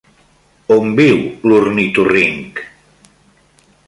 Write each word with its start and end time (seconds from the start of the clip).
On 0.75 0.87
viu 0.99 1.19
l'ornitorrinc? 1.51 2.65